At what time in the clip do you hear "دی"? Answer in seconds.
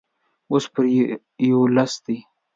2.05-2.17